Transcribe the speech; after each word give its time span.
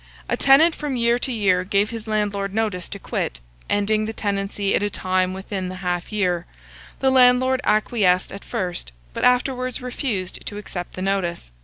A 0.27 0.35
tenant 0.35 0.73
from 0.73 0.95
year 0.95 1.19
to 1.19 1.31
year 1.31 1.63
gave 1.63 1.91
his 1.91 2.07
landlord 2.07 2.55
notice 2.55 2.89
to 2.89 2.97
quit, 2.97 3.39
ending 3.69 4.05
the 4.05 4.13
tenancy 4.13 4.73
at 4.73 4.81
a 4.81 4.89
time 4.89 5.31
within 5.31 5.69
the 5.69 5.75
half 5.85 6.11
year; 6.11 6.47
the 7.01 7.11
landlord 7.11 7.61
acquiesced 7.65 8.31
at 8.31 8.43
first, 8.43 8.93
but 9.13 9.23
afterwards 9.23 9.79
refused 9.79 10.43
to 10.47 10.57
accept 10.57 10.93
the 10.95 11.03
notice. 11.03 11.51